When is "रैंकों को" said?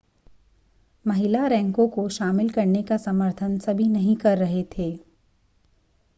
1.47-2.07